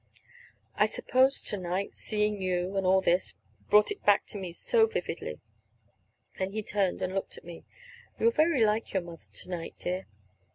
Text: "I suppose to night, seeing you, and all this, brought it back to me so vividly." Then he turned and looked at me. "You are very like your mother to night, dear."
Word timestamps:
"I 0.73 0.87
suppose 0.87 1.43
to 1.43 1.57
night, 1.57 1.95
seeing 1.95 2.41
you, 2.41 2.75
and 2.75 2.87
all 2.87 3.01
this, 3.01 3.35
brought 3.69 3.91
it 3.91 4.03
back 4.03 4.25
to 4.29 4.39
me 4.39 4.51
so 4.51 4.87
vividly." 4.87 5.39
Then 6.39 6.53
he 6.53 6.63
turned 6.63 7.03
and 7.03 7.13
looked 7.13 7.37
at 7.37 7.45
me. 7.45 7.65
"You 8.19 8.29
are 8.29 8.31
very 8.31 8.65
like 8.65 8.93
your 8.93 9.03
mother 9.03 9.25
to 9.31 9.49
night, 9.51 9.75
dear." 9.77 10.07